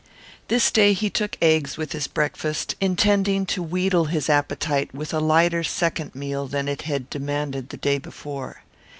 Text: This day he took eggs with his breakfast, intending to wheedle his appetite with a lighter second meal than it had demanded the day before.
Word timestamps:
This 0.47 0.71
day 0.71 0.93
he 0.93 1.11
took 1.11 1.37
eggs 1.43 1.77
with 1.77 1.91
his 1.91 2.07
breakfast, 2.07 2.73
intending 2.81 3.45
to 3.45 3.61
wheedle 3.61 4.05
his 4.05 4.31
appetite 4.31 4.95
with 4.95 5.13
a 5.13 5.19
lighter 5.19 5.63
second 5.63 6.15
meal 6.15 6.47
than 6.47 6.67
it 6.67 6.81
had 6.89 7.07
demanded 7.11 7.69
the 7.69 7.77
day 7.77 7.99
before. 7.99 8.63